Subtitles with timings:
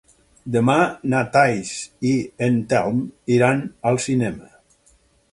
[0.53, 0.75] Demà
[1.13, 1.73] na Thaís
[2.11, 2.13] i
[2.47, 3.03] en Telm
[3.35, 3.61] iran
[3.91, 4.49] al cinema.